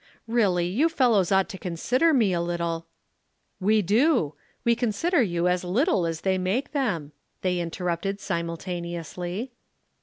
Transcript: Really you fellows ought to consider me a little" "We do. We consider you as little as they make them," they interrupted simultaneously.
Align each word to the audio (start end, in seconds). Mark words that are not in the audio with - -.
Really 0.27 0.65
you 0.65 0.89
fellows 0.89 1.31
ought 1.31 1.47
to 1.49 1.59
consider 1.59 2.11
me 2.11 2.33
a 2.33 2.41
little" 2.41 2.87
"We 3.69 3.83
do. 3.83 4.33
We 4.63 4.75
consider 4.75 5.21
you 5.21 5.47
as 5.47 5.63
little 5.63 6.07
as 6.07 6.21
they 6.21 6.39
make 6.39 6.71
them," 6.71 7.11
they 7.43 7.59
interrupted 7.59 8.19
simultaneously. 8.19 9.51